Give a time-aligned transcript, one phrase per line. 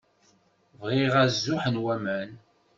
[0.79, 2.31] Bɣiɣ azuḥ n waman.